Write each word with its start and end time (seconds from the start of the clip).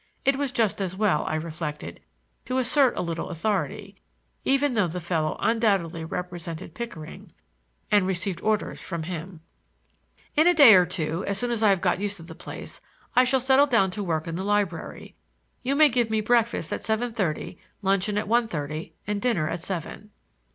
It 0.25 0.35
was 0.35 0.51
just 0.51 0.81
as 0.81 0.95
well, 0.95 1.25
I 1.27 1.35
reflected, 1.35 1.99
to 2.45 2.57
assert 2.57 2.97
a 2.97 3.03
little 3.03 3.29
authority, 3.29 3.97
even 4.43 4.73
though 4.73 4.87
the 4.87 4.99
fellow 4.99 5.37
undoubtedly 5.39 6.03
represented 6.03 6.73
Pickering 6.73 7.31
and 7.91 8.07
received 8.07 8.41
orders 8.41 8.81
from 8.81 9.03
him. 9.03 9.41
"In 10.35 10.47
a 10.47 10.55
day 10.55 10.73
or 10.73 10.87
two, 10.87 11.21
or 11.21 11.27
as 11.27 11.37
soon 11.37 11.51
as 11.51 11.61
I 11.61 11.69
have 11.69 11.81
got 11.81 11.99
used 11.99 12.17
to 12.17 12.23
the 12.23 12.33
place, 12.33 12.81
I 13.15 13.23
shall 13.25 13.39
settle 13.39 13.67
down 13.67 13.91
to 13.91 14.01
work 14.03 14.25
in 14.25 14.33
the 14.35 14.43
library. 14.43 15.13
You 15.61 15.75
may 15.75 15.87
give 15.89 16.09
me 16.09 16.19
breakfast 16.21 16.73
at 16.73 16.83
seven 16.83 17.13
thirty; 17.13 17.59
luncheon 17.83 18.17
at 18.17 18.27
one 18.27 18.47
thirty 18.47 18.95
and 19.05 19.21
dinner 19.21 19.47
at 19.49 19.61
seven." 19.61 20.09